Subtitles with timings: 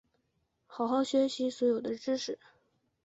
[0.65, 2.39] 好好学习所有的知识